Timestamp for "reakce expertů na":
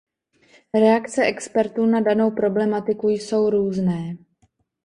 0.73-2.01